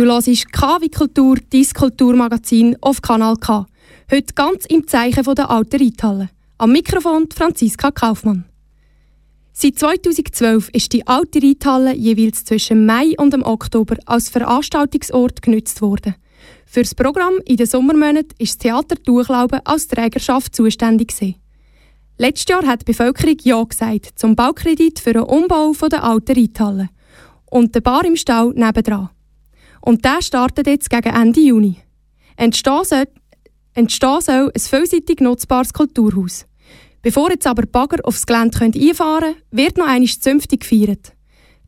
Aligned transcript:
Du 0.00 0.06
hörst 0.06 0.50
KW 0.50 0.88
Kultur, 0.88 1.36
dein 1.50 1.66
Kulturmagazin 1.74 2.74
auf 2.80 3.02
Kanal 3.02 3.36
K. 3.36 3.66
Heute 4.10 4.32
ganz 4.34 4.64
im 4.64 4.86
Zeichen 4.86 5.34
der 5.34 5.50
alten 5.50 5.78
Reithalle. 5.78 6.30
Am 6.56 6.72
Mikrofon 6.72 7.28
Franziska 7.30 7.90
Kaufmann. 7.90 8.46
Seit 9.52 9.78
2012 9.78 10.70
ist 10.70 10.94
die 10.94 11.06
alte 11.06 11.42
Reithalle 11.42 11.94
jeweils 11.94 12.46
zwischen 12.46 12.86
Mai 12.86 13.12
und 13.18 13.34
dem 13.34 13.42
Oktober 13.42 13.98
als 14.06 14.30
Veranstaltungsort 14.30 15.42
genutzt 15.42 15.82
worden. 15.82 16.14
Für 16.64 16.80
das 16.80 16.94
Programm 16.94 17.34
in 17.44 17.58
den 17.58 17.66
Sommermonaten 17.66 18.32
ist 18.38 18.52
das 18.52 18.58
Theater 18.58 18.96
Durchlauben 19.04 19.60
als 19.66 19.86
Trägerschaft 19.86 20.56
zuständig. 20.56 21.12
Letztes 22.16 22.48
Jahr 22.48 22.66
hat 22.66 22.80
die 22.80 22.84
Bevölkerung 22.86 23.36
Ja 23.42 23.62
gesagt 23.62 24.18
zum 24.18 24.34
Baukredit 24.34 24.98
für 24.98 25.12
den 25.12 25.24
Umbau 25.24 25.74
der 25.92 26.02
alten 26.02 26.38
Reithalle 26.38 26.88
und 27.50 27.74
der 27.74 27.82
Bar 27.82 28.06
im 28.06 28.16
Stau 28.16 28.50
nebendran. 28.52 29.10
Und 29.80 30.04
der 30.04 30.22
startet 30.22 30.66
jetzt 30.66 30.90
gegen 30.90 31.14
Ende 31.14 31.40
Juni. 31.40 31.76
Entstehen 32.36 32.84
soll, 32.84 33.06
ein 33.74 33.88
vielseitig 33.88 35.20
nutzbares 35.20 35.72
Kulturhaus. 35.72 36.46
Bevor 37.02 37.30
jetzt 37.30 37.46
aber 37.46 37.66
Bagger 37.66 37.98
aufs 38.04 38.26
Gelände 38.26 38.58
einfahren 38.62 39.34
können, 39.34 39.42
wird 39.50 39.78
noch 39.78 39.86
einmal 39.86 40.08
zünftig 40.08 40.60
gefeiert. 40.60 41.12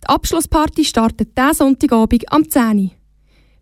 Die 0.03 0.09
Abschlussparty 0.09 0.85
startet 0.85 1.37
diesen 1.39 1.55
Sonntagabend 1.55 2.31
am 2.31 2.49
10 2.49 2.79
Uhr. 2.79 2.91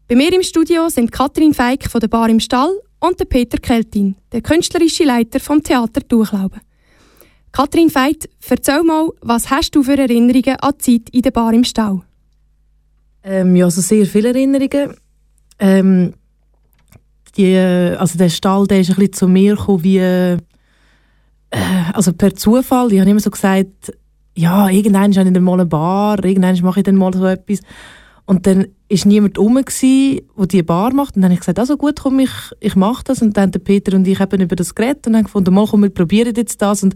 Bei 0.09 0.17
mir 0.17 0.33
im 0.33 0.43
Studio 0.43 0.89
sind 0.89 1.13
Katrin 1.13 1.55
Feig 1.55 1.89
von 1.89 2.01
der 2.01 2.09
Bar 2.09 2.29
im 2.29 2.41
Stall 2.41 2.75
und 2.99 3.21
der 3.21 3.27
Peter 3.27 3.59
Keltin, 3.59 4.17
der 4.33 4.43
künstlerische 4.43 5.05
Leiter 5.05 5.39
vom 5.39 5.63
Theater 5.63 6.01
Durchlauben. 6.01 6.61
Katrin 7.53 7.95
Veit, 7.95 8.29
erzähl 8.49 8.83
mal, 8.83 9.11
was 9.21 9.51
hast 9.51 9.75
du 9.75 9.83
für 9.83 9.99
Erinnerungen 9.99 10.57
an 10.57 10.75
die 10.79 11.03
Zeit 11.03 11.11
in 11.15 11.23
der 11.23 11.31
Bar 11.31 11.53
im 11.53 11.65
Stall? 11.65 12.03
Ähm, 13.23 13.57
ja, 13.57 13.67
also 13.67 13.81
sehr 13.81 14.07
viele 14.07 14.29
Erinnerungen. 14.29 14.97
Ähm, 15.59 16.15
die, 17.37 17.57
also 17.57 18.19
der 18.19 18.29
Stall, 18.29 18.67
der 18.67 18.81
ist 18.81 18.91
ein 18.91 18.97
bisschen 18.97 19.13
zu 19.13 19.29
mir 19.29 19.57
gekommen 19.57 19.85
wie 19.85 19.99
äh, 19.99 20.39
also 21.93 22.13
per 22.13 22.35
Zufall. 22.35 22.93
Ich 22.93 23.01
habe 23.01 23.11
immer 23.11 23.21
so 23.21 23.31
gesagt, 23.31 23.93
ja, 24.37 24.69
irgendwann 24.69 25.15
habe 25.15 25.29
ich 25.29 25.33
dann 25.33 25.43
mal 25.43 25.55
eine 25.55 25.67
Bar, 25.67 26.25
irgendwann 26.25 26.59
mache 26.63 26.81
ich 26.81 26.85
dann 26.85 26.97
mal 26.97 27.13
so 27.13 27.27
etwas. 27.27 27.61
Und 28.27 28.47
dann 28.47 28.67
war 28.89 29.07
niemand 29.07 29.39
rum, 29.39 29.57
der 29.57 30.47
diese 30.47 30.63
Bar 30.63 30.95
macht. 30.95 31.17
Und 31.17 31.23
dann 31.23 31.31
habe 31.31 31.35
ich 31.35 31.41
gesagt, 31.41 31.59
also 31.59 31.77
gut, 31.77 32.01
komm, 32.01 32.21
ich, 32.21 32.31
ich 32.61 32.77
mache 32.77 33.03
das. 33.05 33.23
Und 33.23 33.37
dann 33.37 33.51
haben 33.53 33.65
Peter 33.65 33.97
und 33.97 34.07
ich 34.07 34.21
eben 34.21 34.41
über 34.41 34.55
das 34.55 34.75
geredet 34.77 35.09
und 35.09 35.17
haben 35.17 35.25
gefunden, 35.25 35.53
mal 35.53 35.67
komm, 35.67 35.83
wir 35.83 35.91
probieren 35.91 36.33
jetzt 36.37 36.63
das. 36.63 36.85
Und 36.85 36.95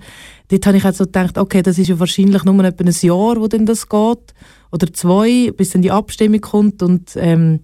dort 0.49 0.65
habe 0.67 0.77
ich 0.77 0.85
halt 0.85 0.95
so 0.95 1.05
gedacht, 1.05 1.37
okay, 1.37 1.63
das 1.63 1.77
ist 1.77 1.89
ja 1.89 1.99
wahrscheinlich 1.99 2.45
nur 2.45 2.65
etwa 2.65 2.85
ein 2.85 2.95
Jahr, 3.01 3.37
wo 3.41 3.49
denn 3.49 3.67
das 3.67 3.89
geht. 3.89 4.35
Oder 4.75 4.93
zwei, 4.93 5.53
bis 5.57 5.71
dann 5.71 5.83
die 5.83 5.93
Abstimmung 5.93 6.41
kommt. 6.41 6.83
Und, 6.83 7.13
ähm, 7.15 7.61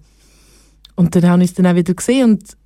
und 0.95 1.13
dann 1.13 1.27
habe 1.27 1.43
ich 1.43 1.49
es 1.49 1.55
dann 1.55 1.67
auch 1.67 1.75
wieder 1.75 1.93
gesehen. 1.93 2.31
Und, 2.31 2.57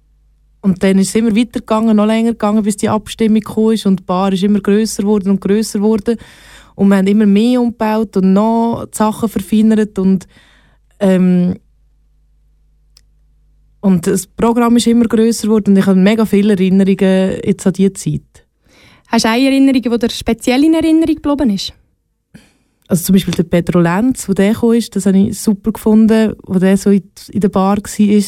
und 0.61 0.83
dann 0.83 0.99
ist 0.99 1.09
es 1.09 1.15
immer 1.15 1.35
weitergegangen, 1.35 1.97
noch 1.97 2.05
länger 2.05 2.33
gegangen, 2.33 2.61
bis 2.61 2.77
die 2.77 2.89
Abstimmung 2.89 3.41
kam. 3.41 3.75
Und 3.85 4.01
die 4.01 4.03
Bar 4.03 4.31
ist 4.31 4.43
immer 4.43 4.59
grösser 4.59 5.01
geworden 5.01 5.31
und 5.31 5.41
grösser 5.41 5.79
geworden. 5.79 6.17
Und 6.75 6.89
wir 6.89 6.97
haben 6.97 7.07
immer 7.07 7.25
mehr 7.25 7.59
umgebaut 7.59 8.15
und 8.17 8.33
noch 8.33 8.85
die 8.85 8.95
Sachen 8.95 9.29
verfeinert. 9.29 9.97
Und 9.97 10.27
ähm, 10.99 11.55
und 13.81 14.05
das 14.07 14.27
Programm 14.27 14.77
ist 14.77 14.87
immer 14.87 15.05
grösser 15.05 15.47
geworden 15.47 15.71
und 15.71 15.77
ich 15.77 15.85
habe 15.85 15.99
mega 15.99 16.25
viele 16.25 16.53
Erinnerungen 16.53 17.39
jetzt 17.43 17.67
an 17.67 17.73
diese 17.73 17.93
Zeit. 17.93 18.47
Hast 19.09 19.25
du 19.25 19.29
eine 19.29 19.45
Erinnerung, 19.45 19.81
die 19.81 19.99
dir 19.99 20.09
speziell 20.09 20.63
in 20.63 20.73
Erinnerung 20.73 21.15
geblieben 21.15 21.51
ist? 21.51 21.73
Also 22.87 23.05
zum 23.05 23.13
Beispiel 23.13 23.33
der 23.33 23.43
Pedro 23.43 23.79
Lenz, 23.79 24.29
wo 24.29 24.33
der 24.33 24.53
kam, 24.53 24.79
das 24.91 25.05
habe 25.05 25.17
ich 25.17 25.39
super 25.39 25.71
gefunden, 25.71 26.33
wo 26.45 26.59
der 26.59 26.77
so 26.77 26.91
in, 26.91 27.03
der 27.33 27.49
Bar 27.49 27.77
war. 27.77 28.23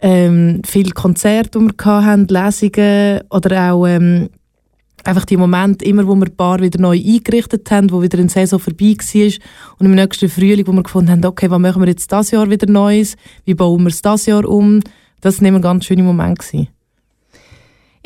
Ähm, 0.00 0.60
viele 0.66 0.90
Konzerte, 0.90 1.58
die 1.58 1.64
wir 1.64 2.04
hatten, 2.04 2.26
Lesungen 2.28 3.22
oder 3.30 3.72
auch 3.72 3.86
ähm, 3.86 4.28
einfach 5.04 5.24
die 5.24 5.36
Momente, 5.36 5.84
immer 5.84 6.06
wo 6.06 6.14
wir 6.14 6.26
ein 6.26 6.36
Bar 6.36 6.60
wieder 6.60 6.80
neu 6.80 6.96
eingerichtet 6.96 7.70
haben, 7.70 7.90
wo 7.90 8.02
wieder 8.02 8.18
eine 8.18 8.28
Saison 8.28 8.58
vorbei 8.58 8.96
war 8.98 9.32
und 9.78 9.86
im 9.86 9.94
nächsten 9.94 10.28
Frühling, 10.28 10.66
wo 10.66 10.72
wir 10.72 10.82
gefunden 10.82 11.10
haben, 11.10 11.24
okay, 11.24 11.50
was 11.50 11.58
machen 11.58 11.82
wir 11.82 11.88
jetzt 11.88 12.10
das 12.12 12.30
Jahr 12.32 12.50
wieder 12.50 12.70
Neues, 12.70 13.16
wie 13.44 13.54
bauen 13.54 13.82
wir 13.82 13.88
es 13.88 14.02
das 14.02 14.26
Jahr 14.26 14.46
um, 14.46 14.80
das 15.20 15.40
war 15.40 15.48
immer 15.48 15.60
ganz 15.60 15.86
schöner 15.86 16.02
Moment. 16.02 16.38
Gewesen. 16.38 16.73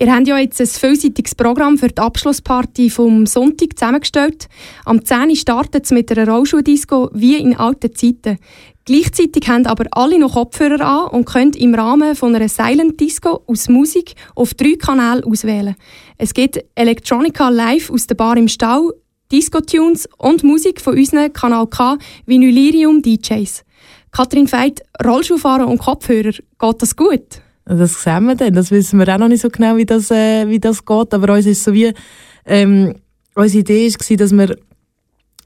Ihr 0.01 0.15
habt 0.15 0.29
ja 0.29 0.39
jetzt 0.39 0.61
ein 0.61 0.69
vielseitiges 0.69 1.35
Programm 1.35 1.77
für 1.77 1.89
die 1.89 2.01
Abschlussparty 2.01 2.89
vom 2.89 3.27
Sonntag 3.27 3.77
zusammengestellt. 3.77 4.49
Am 4.85 5.05
10. 5.05 5.31
Uhr 5.31 5.37
startet 5.37 5.87
es 5.87 5.91
mit 5.91 6.17
einer 6.17 6.33
Rollschuhdisco 6.33 7.11
wie 7.15 7.35
in 7.35 7.57
alten 7.57 7.93
Zeiten. 7.97 8.39
Gleichzeitig 8.85 9.49
haben 9.49 9.67
aber 9.67 9.87
alle 9.91 10.21
noch 10.21 10.35
Kopfhörer 10.35 10.81
an 10.87 11.09
und 11.09 11.25
können 11.25 11.53
im 11.55 11.75
Rahmen 11.75 12.15
von 12.15 12.33
einer 12.33 12.49
Silent 12.49 13.01
Disco 13.01 13.43
aus 13.49 13.69
Musik 13.69 14.15
auf 14.37 14.55
drei 14.55 14.77
Kanälen 14.77 15.25
auswählen. 15.25 15.75
Es 16.17 16.33
gibt 16.33 16.65
Electronica 16.77 17.49
live 17.49 17.91
aus 17.91 18.07
der 18.07 18.15
Bar 18.15 18.37
im 18.37 18.47
Stau, 18.47 18.93
Disco-Tunes 19.33 20.09
und 20.17 20.45
Musik 20.45 20.81
von 20.81 20.97
unseren 20.97 21.33
Kanal 21.33 21.67
K 21.67 21.99
Vinylirium 22.25 23.03
DJs. 23.03 23.65
Kathrin 24.13 24.51
Veit, 24.51 24.81
Rollschuhfahren 25.05 25.67
und 25.67 25.79
Kopfhörer, 25.79 26.31
geht 26.31 26.83
das 26.83 26.95
gut? 26.95 27.43
Das 27.69 28.03
sehen 28.03 28.25
wir 28.25 28.34
dann. 28.34 28.55
Das 28.55 28.71
wissen 28.71 28.99
wir 28.99 29.15
auch 29.15 29.19
noch 29.19 29.29
nicht 29.29 29.43
so 29.43 29.51
genau, 29.51 29.77
wie 29.77 29.84
das, 29.84 30.11
äh, 30.11 30.49
wie 30.49 30.59
das 30.59 30.84
geht. 30.84 31.12
Aber 31.12 31.34
uns 31.34 31.45
ist 31.45 31.65
so 31.65 31.75
wie, 31.75 31.93
ähm, 32.47 32.95
unsere 33.34 33.61
Idee 33.61 33.93
war, 33.93 34.17
dass 34.17 34.33
wir 34.33 34.56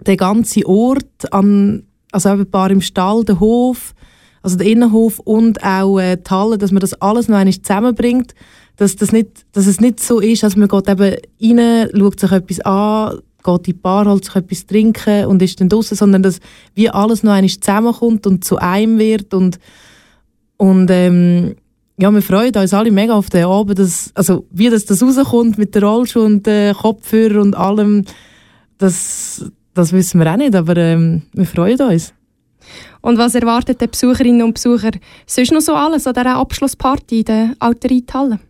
den 0.07 0.17
ganzen 0.17 0.65
Ort 0.65 1.33
an, 1.33 1.83
also 2.13 2.29
ein 2.29 2.49
paar 2.49 2.71
im 2.71 2.81
Stall, 2.81 3.25
den 3.25 3.41
Hof, 3.41 3.95
also 4.41 4.57
den 4.57 4.69
Innenhof 4.69 5.19
und 5.19 5.65
auch 5.65 5.99
äh, 5.99 6.17
die 6.17 6.31
Halle, 6.31 6.59
dass 6.59 6.71
man 6.71 6.81
das 6.81 6.95
alles 6.95 7.29
noch 7.29 7.39
einmal 7.39 7.61
zusammenbringt. 7.61 8.35
Dass, 8.77 8.97
das 8.97 9.13
nicht, 9.13 9.45
dass 9.53 9.67
es 9.67 9.81
nicht 9.81 10.01
so 10.01 10.21
ist, 10.21 10.45
dass 10.45 10.57
man 10.57 10.69
geht 10.69 10.89
eben 10.89 11.17
rein, 11.59 11.89
schaut 11.95 12.21
sich 12.21 12.33
etwas 12.33 12.61
an, 12.61 13.19
geht 13.45 13.59
in 13.59 13.63
die 13.65 13.73
Bar, 13.75 14.07
holt 14.07 14.25
sich 14.25 14.35
etwas 14.35 14.67
trinken 14.67 15.27
und 15.27 15.43
ist 15.43 15.61
dann 15.61 15.69
draußen, 15.69 15.97
sondern 15.97 16.23
dass 16.23 16.41
wie 16.75 16.89
alles 16.89 17.23
noch 17.23 17.33
einmal 17.33 17.51
zusammenkommt 17.51 18.27
und 18.27 18.45
zu 18.45 18.57
einem 18.57 18.99
wird 18.99 19.35
und, 19.35 19.59
und 20.57 20.89
ähm, 20.91 21.55
ja, 21.99 22.13
wir 22.13 22.23
freuen 22.23 22.55
uns 22.55 22.75
alle 22.75 22.91
mega 22.91 23.15
auf 23.15 23.31
den 23.31 23.45
Abend, 23.45 23.79
dass, 23.79 24.11
also 24.15 24.47
wie 24.51 24.71
das, 24.71 24.87
das 24.87 25.03
rauskommt 25.03 25.59
mit 25.59 25.75
der 25.75 25.83
Rollschuh 25.83 26.25
und 26.25 26.47
den 26.47 26.75
Kopfhörer 26.75 27.41
und 27.41 27.57
allem, 27.57 28.05
das, 28.79 29.45
das 29.75 29.93
wissen 29.93 30.21
wir 30.21 30.33
auch 30.33 30.37
nicht, 30.37 30.55
aber 30.55 30.77
ähm, 30.77 31.23
wir 31.33 31.47
freuen 31.47 31.81
uns. 31.81 32.15
Und 33.01 33.19
was 33.19 33.35
erwartet 33.35 33.81
die 33.81 33.89
Besucherinnen 33.89 34.43
und 34.43 34.55
Besucher 34.55 34.93
sonst 35.27 35.53
noch 35.53 35.61
so 35.61 35.75
alles 35.75 36.07
an 36.07 36.15
dieser 36.15 36.37
Abschlussparty 36.37 37.19
in 37.21 37.25
der 37.25 37.55
Alten 37.59 37.89
Reithalle? 37.89 38.41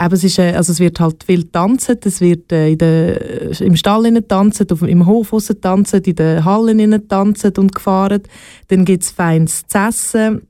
Eben, 0.00 0.14
es, 0.14 0.24
ist, 0.24 0.38
äh, 0.38 0.54
also 0.54 0.72
es 0.72 0.80
wird 0.80 1.00
halt 1.00 1.24
viel 1.24 1.44
tanzen, 1.44 1.98
es 2.04 2.20
wird 2.20 2.52
äh, 2.52 2.72
in 2.72 2.78
der, 2.78 3.60
im 3.60 3.76
Stall 3.76 4.22
tanzen, 4.22 4.70
auf, 4.70 4.82
im 4.82 5.06
Hof 5.06 5.32
tanzen, 5.60 6.02
in 6.02 6.14
den 6.14 6.44
Hallen 6.44 7.08
tanzen 7.08 7.52
und 7.58 7.74
gefahren. 7.74 8.22
Dann 8.68 8.84
gibt 8.84 9.02
es 9.02 9.10
feines 9.10 9.66
zu 9.66 9.78
essen. 9.78 10.42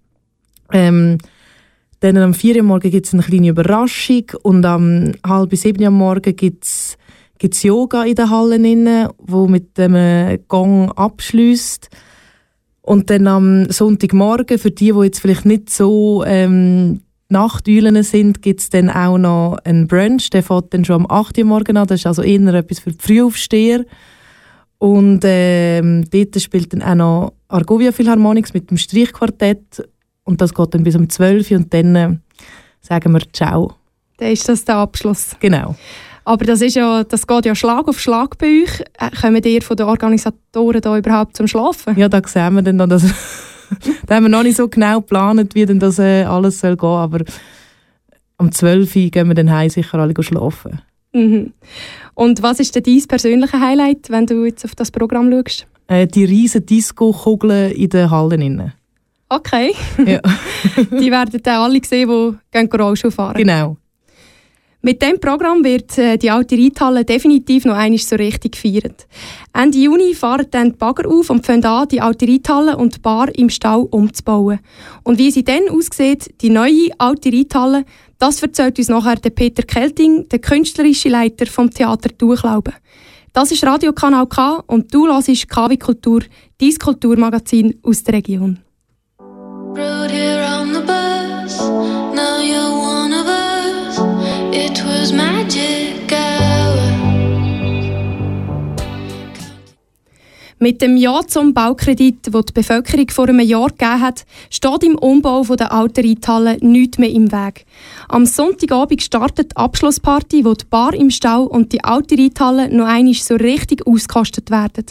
Ähm, 0.73 1.19
dann 2.01 2.17
am 2.17 2.35
4 2.35 2.57
Uhr 2.57 2.63
morgen 2.63 2.91
gibt 2.91 3.07
es 3.07 3.15
eine 3.15 3.23
kleine 3.23 3.49
Überraschung 3.49 4.25
und 4.43 4.65
am 4.65 5.13
halb 5.27 5.55
sieben 5.57 5.83
Uhr 5.83 5.91
morgen 5.91 6.37
gibt 6.37 6.65
es 6.65 7.63
Yoga 7.63 8.05
in 8.05 8.15
den 8.15 8.31
Hallen 8.31 8.65
inne, 8.65 9.11
wo 9.19 9.49
mit 9.49 9.77
dem 9.79 10.39
Gong 10.49 10.93
abschließt. 10.93 11.89
Und 12.83 13.11
dann 13.11 13.27
am 13.27 13.71
Sonntagmorgen, 13.71 14.59
für 14.59 14.71
die, 14.71 14.93
die 14.93 15.05
jetzt 15.05 15.21
vielleicht 15.21 15.45
nicht 15.45 15.71
so 15.71 16.25
ähm, 16.27 17.03
Nachteulen 17.29 18.03
sind, 18.03 18.41
gibt 18.41 18.61
es 18.61 18.71
dann 18.71 18.89
auch 18.89 19.19
noch 19.19 19.59
einen 19.65 19.87
Brunch. 19.87 20.31
Der 20.31 20.43
fängt 20.43 20.73
dann 20.73 20.85
schon 20.85 21.03
am 21.03 21.11
8 21.11 21.37
Uhr 21.39 21.45
morgen 21.45 21.77
an. 21.77 21.87
Das 21.87 22.01
ist 22.01 22.07
also 22.07 22.23
eher 22.23 22.55
etwas 22.55 22.79
für 22.79 22.93
die 22.93 22.99
Frühaufsteher. 22.99 23.85
Und 24.79 25.21
ähm, 25.25 26.05
dort 26.11 26.41
spielt 26.41 26.73
dann 26.73 26.83
auch 26.83 26.95
noch 26.95 27.33
Argovia 27.49 27.93
Philharmonics 27.93 28.55
mit 28.55 28.71
dem 28.71 28.79
Streichquartett 28.79 29.83
und 30.29 30.43
das 30.43 30.53
geht 30.53 30.75
dann 30.75 30.85
bis 30.85 30.95
um 30.95 31.09
12 31.09 31.51
Uhr 31.51 31.57
und 31.57 31.73
dann 31.73 31.97
äh, 31.97 32.17
sagen 32.81 33.13
wir 33.15 33.23
Ciao. 33.33 33.73
Dann 34.19 34.31
ist 34.31 34.47
das 34.47 34.65
der 34.65 34.77
Abschluss. 34.77 35.35
Genau. 35.41 35.75
Aber 36.25 36.45
das, 36.45 36.61
ist 36.61 36.77
ja, 36.77 37.03
das 37.03 37.27
geht 37.27 37.47
ja 37.47 37.55
Schlag 37.55 37.89
auf 37.89 37.99
Schlag 37.99 38.37
bei 38.37 38.63
euch. 38.63 38.81
Äh, 38.99 39.11
kommen 39.19 39.43
ihr 39.43 39.63
von 39.63 39.77
den 39.77 39.87
Organisatoren 39.87 40.83
da 40.83 40.99
überhaupt 40.99 41.35
zum 41.35 41.49
Schlafen? 41.49 41.99
Ja, 41.99 42.11
da 42.11 42.21
sehen 42.27 42.55
wir 42.55 42.63
dann 42.63 42.77
noch, 42.77 42.89
dass 42.89 43.05
da 44.07 44.17
haben 44.17 44.25
wir 44.25 44.29
noch 44.29 44.43
nicht 44.43 44.59
so 44.59 44.69
genau 44.69 45.01
geplant, 45.01 45.55
wie 45.55 45.65
denn 45.65 45.81
das 45.81 45.99
äh, 45.99 46.25
alles 46.25 46.61
soll 46.61 46.77
gehen, 46.77 46.89
aber 46.89 47.25
um 48.37 48.53
12 48.53 48.97
Uhr 48.97 49.03
gehen 49.11 49.29
wir 49.29 49.35
dann 49.35 49.51
heim 49.51 49.71
sicher 49.71 49.99
alle 49.99 50.15
schlafen. 50.23 50.83
Mhm. 51.15 51.55
Und 52.13 52.43
was 52.43 52.61
ist 52.61 52.75
denn 52.75 52.83
dein 52.83 53.03
persönliches 53.09 53.59
Highlight, 53.59 54.11
wenn 54.11 54.27
du 54.27 54.45
jetzt 54.45 54.67
auf 54.67 54.75
das 54.75 54.91
Programm 54.91 55.33
schaust? 55.33 55.67
Äh, 55.87 56.07
die 56.07 56.27
riesen 56.27 56.67
Disco-Kugeln 56.67 57.73
in 57.73 57.89
den 57.89 58.11
Hallen. 58.11 58.75
Okay. 59.29 59.75
Ja. 60.07 60.21
die 60.91 61.11
werden 61.11 61.41
dann 61.43 61.61
alle 61.61 61.81
sehen, 61.85 62.09
die 62.09 62.37
gehen 62.51 62.69
Rollschuh 62.73 63.11
fahren. 63.11 63.37
Genau. 63.37 63.77
Mit 64.81 65.03
dem 65.03 65.19
Programm 65.19 65.65
wird 65.65 65.99
äh, 65.99 66.17
die 66.17 66.31
alte 66.31 66.57
Reithalle 66.57 67.05
definitiv 67.05 67.65
noch 67.65 67.75
einmal 67.75 67.99
so 67.99 68.15
richtig 68.15 68.53
gefeiert. 68.53 69.09
Ende 69.53 69.77
Juni 69.77 70.15
fahren 70.15 70.47
dann 70.53 70.71
die 70.71 70.77
Bagger 70.77 71.09
auf 71.11 71.31
und 71.31 71.45
fangen 71.45 71.65
an, 71.65 71.89
die 71.89 72.01
alte 72.01 72.29
Reithalle 72.29 72.77
und 72.77 72.95
die 72.95 73.01
Bar 73.01 73.29
im 73.37 73.51
Stall 73.51 73.89
umzubauen. 73.91 74.61
Und 75.03 75.19
wie 75.19 75.33
sie 75.33 75.43
dann 75.43 75.69
aussieht, 75.69 76.33
die 76.41 76.51
neue 76.51 76.91
alte 76.97 77.33
Reithalle, 77.33 77.85
das 78.21 78.41
erzählt 78.41 78.79
uns 78.79 78.89
nachher 78.89 79.17
der 79.17 79.31
Peter 79.31 79.65
Kelting, 79.65 80.29
der 80.29 80.39
künstlerische 80.39 81.09
Leiter 81.09 81.47
vom 81.47 81.71
Theater 81.71 82.11
Durchlauben. 82.17 82.75
Das 83.33 83.51
ist 83.51 83.65
Radiokanal 83.65 84.27
K 84.29 84.63
und 84.69 84.95
du 84.95 85.09
hörst 85.09 85.49
KW 85.49 85.77
Kultur, 85.77 86.23
dein 86.59 86.79
Kulturmagazin 86.79 87.81
aus 87.83 88.05
der 88.05 88.15
Region. 88.15 88.61
Brewed 89.79 90.11
here 90.11 90.48
Mit 100.61 100.83
dem 100.83 100.97
Ja 100.97 101.21
zum 101.25 101.55
Baukredit, 101.55 102.27
den 102.27 102.43
die 102.43 102.53
Bevölkerung 102.53 103.09
vor 103.11 103.29
einem 103.29 103.39
Jahr 103.39 103.69
gegeben 103.69 104.01
hat, 104.01 104.27
steht 104.51 104.83
im 104.83 104.99
Umbau 104.99 105.45
der 105.45 105.71
alten 105.71 106.05
Reithalle 106.05 106.57
nichts 106.61 106.99
mehr 106.99 107.11
im 107.11 107.31
Weg. 107.31 107.65
Am 108.09 108.27
Sonntagabend 108.27 109.01
startet 109.01 109.53
die 109.53 109.57
Abschlussparty, 109.57 110.45
wo 110.45 110.55
die 110.55 110.65
Bar 110.65 110.95
im 110.95 111.11
Stau 111.11 111.45
und 111.45 111.73
die 111.73 111.85
alte 111.85 112.19
Reithalle 112.19 112.75
noch 112.75 112.87
einmal 112.87 113.15
so 113.15 113.37
richtig 113.37 113.87
ausgekostet 113.87 114.51
werden. 114.51 114.87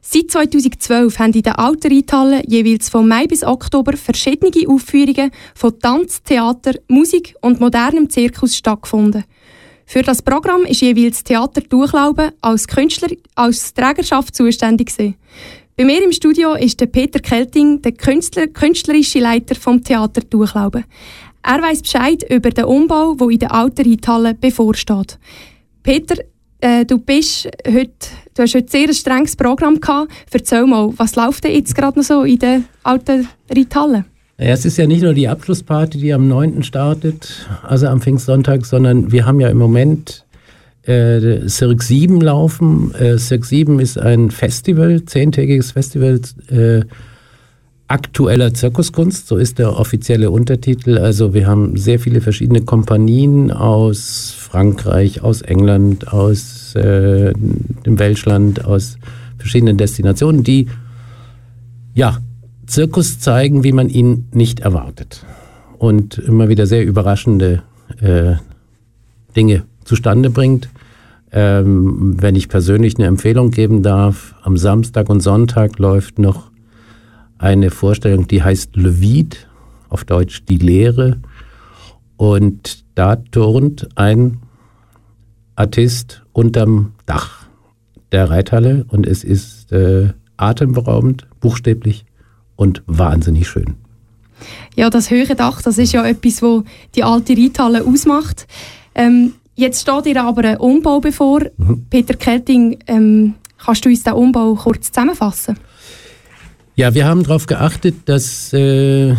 Seit 0.00 0.30
2012 0.30 1.18
haben 1.18 1.32
in 1.34 1.42
der 1.42 1.58
alten 1.58 1.92
Reithalle 1.92 2.42
jeweils 2.46 2.88
von 2.88 3.06
Mai 3.06 3.26
bis 3.26 3.44
Oktober 3.44 3.96
verschiedene 3.98 4.66
Aufführungen 4.66 5.30
von 5.54 5.78
Tanz, 5.78 6.22
Theater, 6.22 6.72
Musik 6.88 7.36
und 7.42 7.60
modernem 7.60 8.08
Zirkus 8.08 8.56
stattgefunden. 8.56 9.24
Für 9.86 10.02
das 10.02 10.22
Programm 10.22 10.64
ist 10.64 10.80
jeweils 10.80 11.24
Theater 11.24 11.60
Durchlauben 11.60 12.32
als 12.40 12.66
Künstler, 12.66 13.08
als 13.34 13.74
Trägerschaft 13.74 14.34
zuständig 14.34 14.96
gewesen. 14.96 15.16
Bei 15.76 15.84
mir 15.84 16.02
im 16.02 16.12
Studio 16.12 16.54
ist 16.54 16.80
der 16.80 16.86
Peter 16.86 17.18
Kelting, 17.18 17.80
der 17.82 17.92
Künstler, 17.92 18.46
künstlerische 18.46 19.20
Leiter 19.20 19.54
vom 19.54 19.82
Theater 19.82 20.20
Durchlauben. 20.20 20.84
Er 21.42 21.60
weiß 21.60 21.82
Bescheid 21.82 22.24
über 22.30 22.50
den 22.50 22.64
Umbau, 22.64 23.14
der 23.14 23.28
in 23.28 23.38
der 23.38 23.52
alten 23.52 23.88
Reithalle 23.88 24.34
bevorsteht. 24.34 25.18
Peter, 25.82 26.16
äh, 26.60 26.84
du 26.84 26.98
bist 26.98 27.48
heute, 27.66 27.90
du 28.34 28.42
hast 28.42 28.54
heute 28.54 28.70
sehr 28.70 28.88
ein 28.88 28.94
strenges 28.94 29.34
Programm 29.34 29.80
gehabt. 29.80 30.12
Erzähl 30.30 30.66
mal, 30.66 30.92
was 30.96 31.16
läuft 31.16 31.44
denn 31.44 31.54
jetzt 31.54 31.74
gerade 31.74 31.98
noch 31.98 32.04
so 32.04 32.22
in 32.22 32.38
der 32.38 32.62
alten 32.84 33.28
Reithalle? 33.50 34.04
Ja, 34.42 34.48
es 34.48 34.64
ist 34.64 34.76
ja 34.76 34.88
nicht 34.88 35.02
nur 35.02 35.14
die 35.14 35.28
Abschlussparty, 35.28 35.98
die 35.98 36.12
am 36.12 36.26
9. 36.26 36.64
startet, 36.64 37.46
also 37.62 37.86
am 37.86 38.00
Pfingstsonntag, 38.00 38.66
sondern 38.66 39.12
wir 39.12 39.24
haben 39.24 39.38
ja 39.38 39.48
im 39.48 39.58
Moment 39.58 40.24
äh, 40.82 41.48
Cirque 41.48 41.84
7 41.84 42.20
laufen. 42.20 42.92
Äh, 42.94 43.18
Cirque 43.18 43.46
7 43.46 43.78
ist 43.78 43.98
ein 43.98 44.32
Festival, 44.32 45.04
zehntägiges 45.04 45.70
Festival, 45.70 46.20
äh, 46.48 46.80
aktueller 47.86 48.52
Zirkuskunst, 48.52 49.28
so 49.28 49.36
ist 49.36 49.60
der 49.60 49.78
offizielle 49.78 50.32
Untertitel. 50.32 50.98
Also 50.98 51.34
wir 51.34 51.46
haben 51.46 51.76
sehr 51.76 52.00
viele 52.00 52.20
verschiedene 52.20 52.62
Kompanien 52.62 53.52
aus 53.52 54.34
Frankreich, 54.36 55.22
aus 55.22 55.42
England, 55.42 56.12
aus 56.12 56.74
äh, 56.74 57.32
dem 57.32 57.98
Welschland, 58.00 58.64
aus 58.64 58.96
verschiedenen 59.38 59.76
Destinationen, 59.76 60.42
die 60.42 60.66
ja 61.94 62.18
Zirkus 62.66 63.18
zeigen, 63.20 63.64
wie 63.64 63.72
man 63.72 63.88
ihn 63.88 64.28
nicht 64.32 64.60
erwartet. 64.60 65.24
Und 65.78 66.18
immer 66.18 66.48
wieder 66.48 66.66
sehr 66.66 66.84
überraschende 66.84 67.62
äh, 68.00 68.34
Dinge 69.34 69.64
zustande 69.84 70.30
bringt. 70.30 70.68
Ähm, 71.32 72.16
wenn 72.20 72.36
ich 72.36 72.48
persönlich 72.48 72.96
eine 72.98 73.06
Empfehlung 73.06 73.50
geben 73.50 73.82
darf, 73.82 74.34
am 74.42 74.56
Samstag 74.56 75.08
und 75.08 75.20
Sonntag 75.20 75.78
läuft 75.78 76.18
noch 76.18 76.50
eine 77.38 77.70
Vorstellung, 77.70 78.28
die 78.28 78.42
heißt 78.42 78.76
Le 78.76 79.00
Vide, 79.00 79.36
auf 79.88 80.04
Deutsch 80.04 80.44
die 80.48 80.58
Lehre. 80.58 81.18
Und 82.16 82.84
da 82.94 83.16
turnt 83.16 83.88
ein 83.96 84.38
Artist 85.56 86.22
unterm 86.32 86.92
Dach 87.06 87.46
der 88.12 88.30
Reithalle 88.30 88.84
und 88.88 89.06
es 89.06 89.24
ist 89.24 89.72
äh, 89.72 90.12
atemberaubend, 90.36 91.26
buchstäblich 91.40 92.04
und 92.62 92.82
wahnsinnig 92.86 93.48
schön. 93.48 93.74
Ja, 94.76 94.88
das 94.88 95.10
höhere 95.10 95.34
Dach, 95.34 95.60
das 95.62 95.78
ist 95.78 95.92
ja 95.92 96.06
etwas, 96.06 96.42
wo 96.42 96.62
die 96.94 97.02
alte 97.02 97.36
Reithalle 97.36 97.84
ausmacht. 97.84 98.46
Ähm, 98.94 99.32
jetzt 99.56 99.82
steht 99.82 100.06
ihr 100.06 100.22
aber 100.22 100.44
ein 100.44 100.56
Umbau 100.58 101.00
bevor. 101.00 101.40
Mhm. 101.56 101.86
Peter 101.90 102.14
Kelting, 102.14 102.78
ähm, 102.86 103.34
kannst 103.58 103.84
du 103.84 103.88
uns 103.88 104.04
den 104.04 104.14
Umbau 104.14 104.54
kurz 104.54 104.92
zusammenfassen? 104.92 105.56
Ja, 106.76 106.94
wir 106.94 107.04
haben 107.04 107.24
darauf 107.24 107.46
geachtet, 107.46 107.96
dass, 108.06 108.52
äh, 108.52 109.14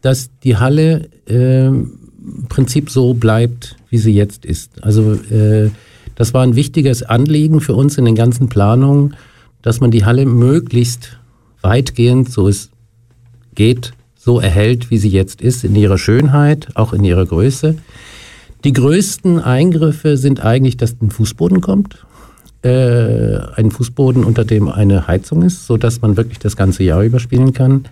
dass 0.00 0.30
die 0.42 0.56
Halle 0.56 1.08
äh, 1.28 1.66
im 1.66 2.46
Prinzip 2.48 2.90
so 2.90 3.14
bleibt, 3.14 3.76
wie 3.90 3.98
sie 3.98 4.12
jetzt 4.12 4.44
ist. 4.44 4.82
Also 4.82 5.12
äh, 5.12 5.70
das 6.14 6.32
war 6.32 6.42
ein 6.42 6.56
wichtiges 6.56 7.02
Anliegen 7.02 7.60
für 7.60 7.74
uns 7.74 7.98
in 7.98 8.06
den 8.06 8.16
ganzen 8.16 8.48
Planungen, 8.48 9.14
dass 9.60 9.80
man 9.80 9.90
die 9.90 10.04
Halle 10.04 10.24
möglichst 10.24 11.18
weitgehend, 11.60 12.32
so 12.32 12.48
es 12.48 12.70
geht, 13.56 13.92
so 14.16 14.38
erhält, 14.38 14.90
wie 14.90 14.98
sie 14.98 15.08
jetzt 15.08 15.40
ist, 15.40 15.64
in 15.64 15.74
ihrer 15.74 15.98
Schönheit, 15.98 16.68
auch 16.74 16.92
in 16.92 17.02
ihrer 17.02 17.26
Größe. 17.26 17.76
Die 18.64 18.72
größten 18.72 19.40
Eingriffe 19.40 20.16
sind 20.16 20.44
eigentlich, 20.44 20.76
dass 20.76 20.96
ein 21.02 21.10
Fußboden 21.10 21.60
kommt 21.60 22.06
äh, 22.66 23.38
einen 23.54 23.70
Fußboden, 23.70 24.24
unter 24.24 24.44
dem 24.44 24.68
eine 24.68 25.06
Heizung 25.06 25.42
ist, 25.42 25.66
so 25.66 25.76
dass 25.76 26.02
man 26.02 26.16
wirklich 26.16 26.38
das 26.38 26.56
ganze 26.56 26.82
Jahr 26.82 27.02
überspielen 27.02 27.52
kann. 27.52 27.84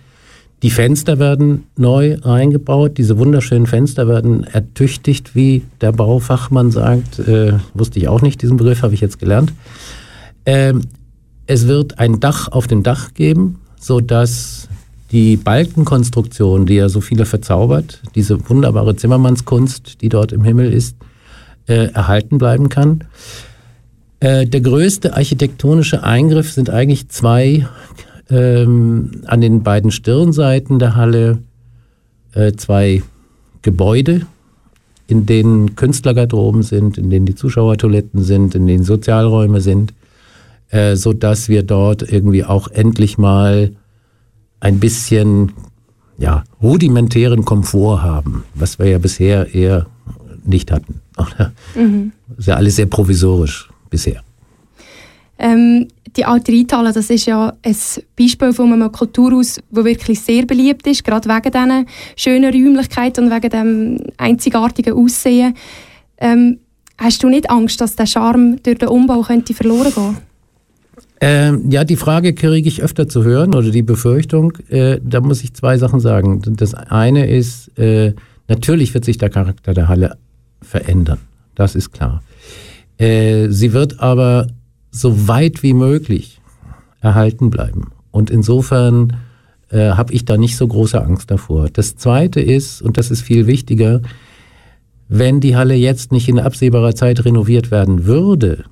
Die 0.63 0.69
Fenster 0.69 1.19
werden 1.19 1.65
neu 1.77 2.17
reingebaut. 2.21 2.97
Diese 2.97 3.17
wunderschönen 3.17 3.67
Fenster 3.67 4.07
werden 4.07 4.43
ertüchtigt, 4.43 5.35
wie 5.35 5.63
der 5.81 5.91
Baufachmann 5.91 6.71
sagt. 6.71 7.19
Äh, 7.19 7.53
wusste 7.73 7.99
ich 7.99 8.07
auch 8.07 8.21
nicht, 8.21 8.41
diesen 8.41 8.57
Begriff 8.57 8.81
habe 8.81 8.93
ich 8.93 9.01
jetzt 9.01 9.19
gelernt. 9.19 9.53
Ähm, 10.45 10.81
es 11.47 11.67
wird 11.67 11.99
ein 11.99 12.19
Dach 12.19 12.47
auf 12.49 12.67
dem 12.67 12.83
Dach 12.83 13.13
geben, 13.13 13.59
so 13.79 13.99
dass 13.99 14.67
die 15.15 15.37
Balkenkonstruktion, 15.37 16.65
die 16.65 16.73
ja 16.73 16.89
so 16.89 16.99
viele 16.99 17.25
verzaubert, 17.25 18.01
diese 18.15 18.49
wunderbare 18.49 18.97
Zimmermannskunst, 18.97 20.01
die 20.01 20.09
dort 20.09 20.33
im 20.33 20.43
Himmel 20.43 20.73
ist, 20.73 20.97
äh, 21.67 21.85
erhalten 21.93 22.37
bleiben 22.37 22.67
kann. 22.67 23.05
Äh, 24.19 24.45
der 24.45 24.59
größte 24.59 25.15
architektonische 25.15 26.03
Eingriff 26.03 26.51
sind 26.51 26.69
eigentlich 26.69 27.07
zwei 27.07 27.65
ähm, 28.29 29.21
an 29.25 29.39
den 29.39 29.63
beiden 29.63 29.89
Stirnseiten 29.89 30.79
der 30.79 30.97
Halle 30.97 31.37
äh, 32.33 32.51
zwei 32.51 33.01
Gebäude, 33.61 34.23
in 35.07 35.25
denen 35.25 35.77
Künstlergarderoben 35.77 36.61
sind, 36.61 36.97
in 36.97 37.09
denen 37.09 37.25
die 37.25 37.35
Zuschauertoiletten 37.35 38.21
sind, 38.21 38.53
in 38.53 38.67
denen 38.67 38.83
Sozialräume 38.83 39.61
sind, 39.61 39.93
äh, 40.71 40.97
so 40.97 41.13
dass 41.13 41.47
wir 41.47 41.63
dort 41.63 42.01
irgendwie 42.01 42.43
auch 42.43 42.67
endlich 42.67 43.17
mal 43.17 43.71
ein 44.65 44.79
bisschen 44.79 45.51
ja, 46.17 46.43
rudimentären 46.59 47.45
Komfort 47.45 48.01
haben, 48.01 48.45
was 48.55 48.79
wir 48.79 48.87
ja 48.87 48.97
bisher 48.97 49.53
eher 49.53 49.85
nicht 50.43 50.71
hatten. 50.71 51.01
Mhm. 51.75 52.13
Ist 52.37 52.47
ja 52.47 52.55
alles 52.55 52.77
sehr 52.77 52.87
provisorisch 52.87 53.69
bisher? 53.91 54.23
Ähm, 55.37 55.87
die 56.15 56.25
alte 56.25 56.51
Reithalle, 56.51 56.93
das 56.93 57.09
ist 57.09 57.25
ja 57.25 57.53
ein 57.61 57.75
Beispiel 58.17 58.53
von 58.53 58.71
einem 58.71 58.91
Kulturhaus, 58.91 59.59
das 59.69 59.85
wirklich 59.85 60.21
sehr 60.21 60.45
beliebt 60.45 60.87
ist, 60.87 61.03
gerade 61.03 61.29
wegen 61.29 61.51
diesen 61.51 61.85
schönen 62.15 62.53
Räumlichkeiten 62.53 63.25
und 63.25 63.31
wegen 63.31 63.49
dem 63.49 63.97
einzigartigen 64.17 64.93
Aussehen. 64.93 65.53
Ähm, 66.17 66.59
hast 66.97 67.21
du 67.21 67.27
nicht 67.27 67.49
Angst, 67.49 67.81
dass 67.81 67.97
der 67.97 68.05
Charme 68.05 68.63
durch 68.63 68.77
den 68.77 68.87
Umbau 68.87 69.21
könnte 69.21 69.53
verloren 69.53 69.93
gehen 69.93 70.17
ähm, 71.27 71.71
ja, 71.71 71.83
die 71.83 71.95
Frage 71.95 72.35
kriege 72.35 72.69
ich 72.69 72.83
öfter 72.83 73.07
zu 73.07 73.23
hören 73.23 73.55
oder 73.55 73.71
die 73.71 73.81
Befürchtung. 73.81 74.53
Äh, 74.69 74.99
da 75.03 75.21
muss 75.21 75.43
ich 75.43 75.55
zwei 75.55 75.75
Sachen 75.79 75.99
sagen. 75.99 76.43
Das 76.55 76.75
eine 76.75 77.25
ist, 77.25 77.75
äh, 77.79 78.13
natürlich 78.47 78.93
wird 78.93 79.05
sich 79.05 79.17
der 79.17 79.31
Charakter 79.31 79.73
der 79.73 79.87
Halle 79.87 80.17
verändern. 80.61 81.17
Das 81.55 81.73
ist 81.73 81.91
klar. 81.93 82.21
Äh, 82.99 83.47
sie 83.49 83.73
wird 83.73 83.99
aber 84.01 84.45
so 84.91 85.27
weit 85.27 85.63
wie 85.63 85.73
möglich 85.73 86.41
erhalten 87.01 87.49
bleiben. 87.49 87.91
Und 88.11 88.29
insofern 88.29 89.17
äh, 89.69 89.93
habe 89.93 90.13
ich 90.13 90.25
da 90.25 90.37
nicht 90.37 90.55
so 90.57 90.67
große 90.67 91.03
Angst 91.03 91.31
davor. 91.31 91.69
Das 91.73 91.95
Zweite 91.95 92.39
ist, 92.39 92.83
und 92.83 92.99
das 92.99 93.09
ist 93.09 93.21
viel 93.21 93.47
wichtiger, 93.47 94.01
wenn 95.07 95.39
die 95.39 95.55
Halle 95.55 95.73
jetzt 95.73 96.11
nicht 96.11 96.29
in 96.29 96.37
absehbarer 96.37 96.93
Zeit 96.93 97.25
renoviert 97.25 97.71
werden 97.71 98.05
würde, 98.05 98.65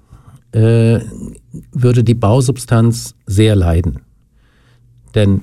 äh, 0.53 0.99
würde 1.71 2.03
die 2.03 2.13
Bausubstanz 2.13 3.15
sehr 3.25 3.55
leiden. 3.55 3.99
Denn 5.15 5.41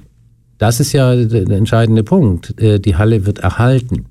das 0.58 0.80
ist 0.80 0.92
ja 0.92 1.14
der 1.16 1.56
entscheidende 1.56 2.04
Punkt. 2.04 2.60
Äh, 2.60 2.80
die 2.80 2.96
Halle 2.96 3.26
wird 3.26 3.38
erhalten. 3.38 4.06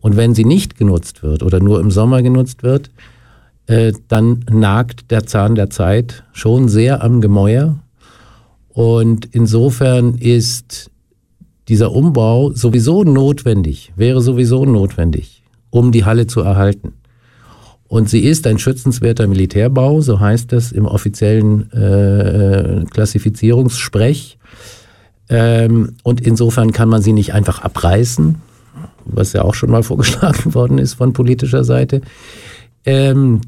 Und 0.00 0.16
wenn 0.16 0.34
sie 0.34 0.44
nicht 0.44 0.76
genutzt 0.76 1.22
wird 1.22 1.42
oder 1.42 1.60
nur 1.60 1.80
im 1.80 1.90
Sommer 1.90 2.22
genutzt 2.22 2.62
wird, 2.62 2.90
äh, 3.66 3.92
dann 4.08 4.44
nagt 4.50 5.10
der 5.10 5.26
Zahn 5.26 5.54
der 5.54 5.70
Zeit 5.70 6.24
schon 6.32 6.68
sehr 6.68 7.02
am 7.02 7.20
Gemäuer. 7.20 7.78
Und 8.68 9.26
insofern 9.32 10.14
ist 10.14 10.90
dieser 11.68 11.92
Umbau 11.92 12.52
sowieso 12.52 13.04
notwendig, 13.04 13.92
wäre 13.94 14.20
sowieso 14.20 14.64
notwendig, 14.64 15.42
um 15.70 15.92
die 15.92 16.04
Halle 16.04 16.26
zu 16.26 16.40
erhalten. 16.40 16.94
Und 17.90 18.08
sie 18.08 18.20
ist 18.20 18.46
ein 18.46 18.60
schützenswerter 18.60 19.26
Militärbau, 19.26 20.00
so 20.00 20.20
heißt 20.20 20.52
das 20.52 20.70
im 20.70 20.86
offiziellen 20.86 21.72
äh, 21.72 22.84
Klassifizierungssprech. 22.88 24.38
Ähm, 25.28 25.96
und 26.04 26.20
insofern 26.20 26.70
kann 26.70 26.88
man 26.88 27.02
sie 27.02 27.12
nicht 27.12 27.34
einfach 27.34 27.62
abreißen, 27.62 28.36
was 29.06 29.32
ja 29.32 29.42
auch 29.42 29.54
schon 29.54 29.72
mal 29.72 29.82
vorgeschlagen 29.90 30.54
worden 30.54 30.78
ist 30.78 30.94
von 30.94 31.12
politischer 31.12 31.64
Seite. 31.64 32.02
Ähm, 32.84 33.40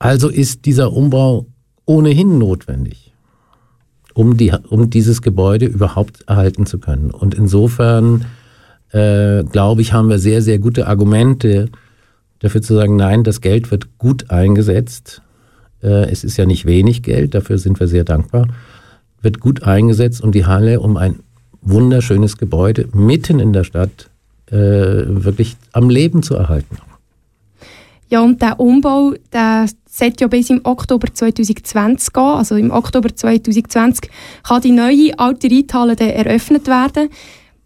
also 0.00 0.28
ist 0.28 0.66
dieser 0.66 0.92
Umbau 0.92 1.46
ohnehin 1.84 2.36
notwendig, 2.38 3.12
um, 4.12 4.36
die, 4.36 4.52
um 4.70 4.90
dieses 4.90 5.22
Gebäude 5.22 5.66
überhaupt 5.66 6.24
erhalten 6.26 6.66
zu 6.66 6.80
können. 6.80 7.12
Und 7.12 7.32
insofern, 7.32 8.24
äh, 8.90 9.44
glaube 9.44 9.82
ich, 9.82 9.92
haben 9.92 10.08
wir 10.08 10.18
sehr, 10.18 10.42
sehr 10.42 10.58
gute 10.58 10.88
Argumente 10.88 11.70
dafür 12.40 12.62
zu 12.62 12.74
sagen, 12.74 12.96
nein, 12.96 13.24
das 13.24 13.40
Geld 13.40 13.70
wird 13.70 13.98
gut 13.98 14.30
eingesetzt. 14.30 15.22
Äh, 15.82 16.10
es 16.10 16.24
ist 16.24 16.36
ja 16.36 16.46
nicht 16.46 16.66
wenig 16.66 17.02
Geld, 17.02 17.34
dafür 17.34 17.58
sind 17.58 17.80
wir 17.80 17.88
sehr 17.88 18.04
dankbar. 18.04 18.48
Wird 19.20 19.40
gut 19.40 19.62
eingesetzt, 19.62 20.22
um 20.22 20.32
die 20.32 20.46
Halle, 20.46 20.80
um 20.80 20.96
ein 20.96 21.20
wunderschönes 21.60 22.36
Gebäude 22.36 22.88
mitten 22.92 23.40
in 23.40 23.52
der 23.52 23.64
Stadt 23.64 24.10
äh, 24.50 24.54
wirklich 24.54 25.56
am 25.72 25.90
Leben 25.90 26.22
zu 26.22 26.34
erhalten. 26.34 26.78
Ja, 28.10 28.22
und 28.22 28.40
der 28.40 28.58
Umbau, 28.58 29.14
der 29.32 29.66
sollte 29.86 30.24
ja 30.24 30.28
bis 30.28 30.48
im 30.48 30.60
Oktober 30.64 31.12
2020 31.12 32.12
gehen. 32.12 32.22
Also 32.22 32.56
im 32.56 32.70
Oktober 32.70 33.14
2020 33.14 34.10
kann 34.42 34.62
die 34.62 34.70
neue 34.70 35.18
alte 35.18 35.50
Reithalle 35.50 35.94
eröffnet 35.98 36.68
werden. 36.68 37.10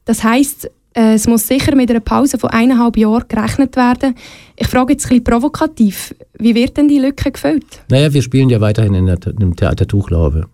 Das 0.05 0.25
heißt, 0.25 0.69
es 0.95 1.27
muss 1.27 1.47
sicher 1.47 1.75
mit 1.75 1.91
einer 1.91 2.01
Pause 2.01 2.39
von 2.39 2.51
eineinhalb 2.51 2.97
Jahren 2.97 3.25
gerechnet 3.29 3.77
werden. 3.77 4.15
Ich 4.57 4.69
frage 4.69 4.93
jetzt 4.93 5.07
ein 5.07 5.09
bisschen 5.09 5.25
provokativ, 5.25 6.15
wie 6.39 6.55
wird 6.55 6.77
denn 6.77 6.89
die 6.89 6.99
Lücke 6.99 7.33
gefüllt? 7.33 7.65
Naja, 7.91 8.13
wir 8.13 8.23
spielen 8.23 8.51
ja 8.51 8.61
weiterhin 8.61 8.95
in 8.95 9.07
der, 9.07 9.19
im 9.41 9.57
Theater 9.57 9.87
Tuchlaube. 9.87 10.47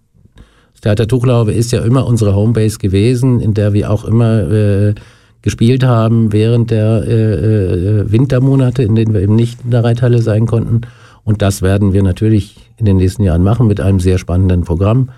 Das 0.73 0.83
Theater 0.83 1.09
Tuchlaube 1.09 1.53
ist 1.53 1.73
ja 1.73 1.83
immer 1.83 2.07
unsere 2.07 2.37
Homebase 2.37 2.79
gewesen, 2.79 3.41
in 3.41 3.55
der 3.55 3.73
wir 3.73 3.91
auch 3.91 4.05
immer 4.05 4.51
äh, 4.51 4.95
gespielt 5.43 5.83
haben 5.83 6.33
während 6.33 6.71
der 6.71 7.05
äh, 7.05 7.13
äh, 7.13 8.13
Wintermonate, 8.13 8.83
in 8.83 8.95
denen 8.95 9.15
wir 9.15 9.23
eben 9.23 9.35
nicht 9.35 9.59
in 9.65 9.73
der 9.73 9.83
Reithalle 9.83 10.23
sein 10.23 10.47
konnten. 10.47 10.83
Und 11.25 11.43
das 11.43 11.63
werden 11.63 11.93
wir 11.93 12.03
natürlich 12.03 12.57
in 12.77 12.87
den 12.87 12.97
nächsten 12.97 13.23
Jahren 13.23 13.43
machen 13.43 13.67
mit 13.67 13.81
einem 13.81 14.01
sehr 14.01 14.19
spannenden 14.19 14.63
Programm. 14.63 15.11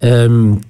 Ähm, 0.00 0.60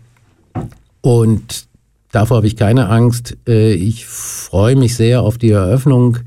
und 1.03 1.67
davor 2.13 2.39
habe 2.39 2.47
ich 2.47 2.57
keine 2.57 2.89
Angst. 2.89 3.37
Äh, 3.49 3.75
ich 3.75 4.07
freue 4.07 4.77
mich 4.77 4.97
sehr 4.97 5.23
auf 5.23 5.39
die 5.39 5.51
Eröffnung. 5.51 6.19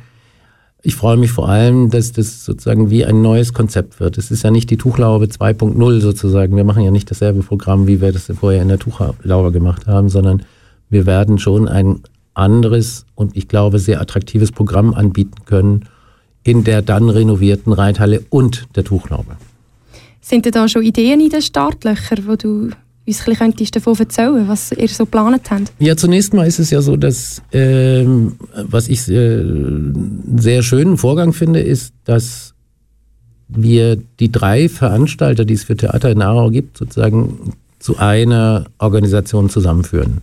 Ich 0.82 0.96
freue 0.96 1.18
mich 1.18 1.32
vor 1.32 1.50
allem, 1.50 1.90
dass 1.90 2.14
das 2.14 2.46
sozusagen 2.46 2.90
wie 2.90 3.06
ein 3.06 3.22
neues 3.22 3.54
Konzept 3.54 4.00
wird. 4.00 4.18
Es 4.18 4.32
ist 4.32 4.44
ja 4.44 4.52
nicht 4.52 4.70
die 4.70 4.78
Tuchlaube 4.78 5.26
2.0 5.26 6.00
sozusagen. 6.00 6.56
Wir 6.56 6.64
machen 6.64 6.84
ja 6.84 6.92
nicht 6.92 7.12
dasselbe 7.12 7.44
Programm, 7.44 7.88
wie 7.88 8.00
wir 8.00 8.14
das 8.14 8.32
vorher 8.40 8.62
in 8.62 8.70
der 8.70 8.80
Tuchlaube 8.80 9.52
gemacht 9.52 9.88
haben, 9.88 10.08
sondern 10.08 10.44
wir 10.90 11.06
werden 11.06 11.38
schon 11.38 11.68
ein 11.68 12.02
anderes 12.34 13.06
und 13.16 13.36
ich 13.36 13.48
glaube 13.50 13.80
sehr 13.80 14.00
attraktives 14.00 14.52
Programm 14.52 14.94
anbieten 14.94 15.44
können 15.46 15.86
in 16.44 16.64
der 16.64 16.82
dann 16.82 17.10
renovierten 17.10 17.74
Reithalle 17.74 18.24
und 18.30 18.68
der 18.76 18.84
Tuchlaube. 18.84 19.38
Sind 20.22 20.54
da 20.54 20.68
schon 20.68 20.84
Ideen 20.84 21.20
in 21.20 21.30
den 21.30 21.42
Startlöchern, 21.42 22.28
wo 22.28 22.36
du 22.36 22.70
uns 23.10 23.42
ein 23.42 23.52
bisschen 23.54 23.72
davon 23.72 23.96
erzählen 23.98 24.48
was 24.48 24.72
ihr 24.72 24.88
so 24.88 25.06
geplant 25.06 25.50
habt? 25.50 25.72
Ja, 25.80 25.96
zunächst 25.96 26.34
mal 26.34 26.48
ist 26.48 26.60
es 26.60 26.70
ja 26.70 26.82
so, 26.82 26.96
dass 26.96 27.42
ähm, 27.52 28.36
was 28.54 28.88
ich 28.88 29.10
äh, 29.10 29.44
sehr 30.38 30.64
schönen 30.64 30.98
Vorgang 30.98 31.34
finde, 31.34 31.60
ist, 31.60 31.94
dass 32.06 32.54
wir 33.48 33.98
die 34.20 34.32
drei 34.32 34.70
Veranstalter, 34.70 35.44
die 35.44 35.56
es 35.56 35.64
für 35.64 35.76
Theater 35.76 36.12
in 36.12 36.22
Aarau 36.22 36.52
gibt, 36.52 36.78
sozusagen 36.78 37.54
zu 37.80 37.98
einer 37.98 38.66
Organisation 38.78 39.50
zusammenführen. 39.50 40.22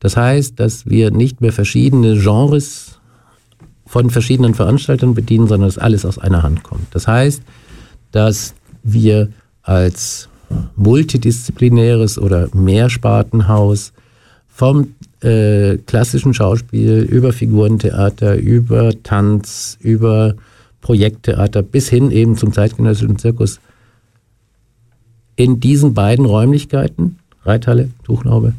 Das 0.00 0.16
heißt, 0.16 0.60
dass 0.60 0.86
wir 0.86 1.10
nicht 1.10 1.40
mehr 1.40 1.52
verschiedene 1.52 2.18
Genres 2.18 2.98
von 3.86 4.10
verschiedenen 4.10 4.54
Veranstaltern 4.54 5.14
bedienen, 5.14 5.46
sondern 5.46 5.68
dass 5.68 5.78
alles 5.78 6.04
aus 6.04 6.18
einer 6.18 6.42
Hand 6.42 6.64
kommt. 6.64 6.94
Das 6.94 7.06
heißt, 7.06 7.42
dass 8.10 8.54
wir 8.82 9.28
als 9.62 10.28
multidisziplinäres 10.76 12.18
oder 12.18 12.48
Mehrspartenhaus. 12.54 13.92
Vom 14.48 14.94
äh, 15.20 15.76
klassischen 15.78 16.32
Schauspiel 16.32 17.02
über 17.02 17.32
Figurentheater, 17.32 18.36
über 18.36 18.90
Tanz, 19.02 19.76
über 19.80 20.34
Projekttheater 20.80 21.62
bis 21.62 21.88
hin 21.88 22.10
eben 22.10 22.36
zum 22.36 22.52
zeitgenössischen 22.52 23.18
Zirkus. 23.18 23.60
In 25.34 25.60
diesen 25.60 25.94
beiden 25.94 26.24
Räumlichkeiten, 26.24 27.18
Reithalle, 27.44 27.90
Tuchlaube, 28.04 28.54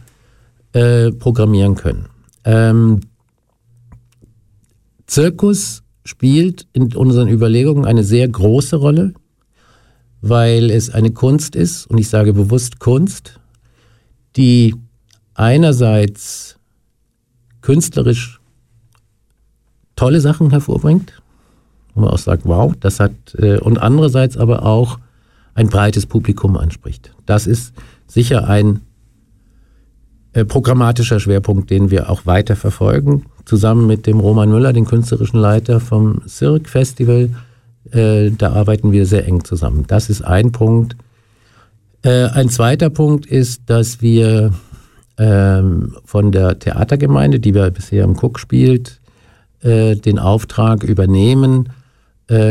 äh, 0.73 1.11
programmieren 1.11 1.75
können. 1.75 2.05
Ähm, 2.43 3.01
Zirkus 5.07 5.83
spielt 6.03 6.67
in 6.73 6.93
unseren 6.95 7.27
Überlegungen 7.27 7.85
eine 7.85 8.03
sehr 8.03 8.27
große 8.27 8.75
Rolle 8.75 9.13
weil 10.29 10.69
es 10.69 10.89
eine 10.89 11.11
Kunst 11.11 11.55
ist, 11.55 11.85
und 11.87 11.97
ich 11.97 12.09
sage 12.09 12.33
bewusst 12.33 12.79
Kunst, 12.79 13.39
die 14.35 14.75
einerseits 15.33 16.57
künstlerisch 17.61 18.39
tolle 19.95 20.21
Sachen 20.21 20.51
hervorbringt, 20.51 21.21
wo 21.93 22.01
man 22.01 22.11
auch 22.11 22.17
sagt, 22.17 22.45
wow, 22.45 22.73
das 22.79 22.99
hat, 22.99 23.11
äh, 23.37 23.57
und 23.57 23.77
andererseits 23.79 24.37
aber 24.37 24.63
auch 24.63 24.99
ein 25.53 25.67
breites 25.67 26.05
Publikum 26.05 26.55
anspricht. 26.55 27.11
Das 27.25 27.47
ist 27.47 27.73
sicher 28.05 28.47
ein 28.47 28.81
äh, 30.33 30.45
programmatischer 30.45 31.19
Schwerpunkt, 31.19 31.69
den 31.71 31.89
wir 31.89 32.09
auch 32.09 32.25
weiter 32.25 32.55
verfolgen, 32.55 33.25
zusammen 33.45 33.87
mit 33.87 34.05
dem 34.05 34.19
Roman 34.19 34.49
Müller, 34.49 34.71
dem 34.71 34.85
künstlerischen 34.85 35.39
Leiter 35.39 35.79
vom 35.79 36.21
Cirque 36.27 36.69
Festival, 36.69 37.31
äh, 37.91 38.31
da 38.31 38.53
arbeiten 38.53 38.91
wir 38.91 39.05
sehr 39.05 39.27
eng 39.27 39.43
zusammen. 39.43 39.85
Das 39.87 40.09
ist 40.09 40.21
ein 40.21 40.51
Punkt. 40.51 40.95
Äh, 42.03 42.25
ein 42.25 42.49
zweiter 42.49 42.89
Punkt 42.89 43.25
ist, 43.25 43.61
dass 43.67 44.01
wir 44.01 44.53
ähm, 45.17 45.95
von 46.05 46.31
der 46.31 46.59
Theatergemeinde, 46.59 47.39
die 47.39 47.53
wir 47.53 47.69
bisher 47.71 48.03
im 48.03 48.17
Cook 48.17 48.39
spielt, 48.39 48.99
äh, 49.61 49.95
den 49.95 50.19
Auftrag 50.19 50.83
übernehmen, 50.83 51.69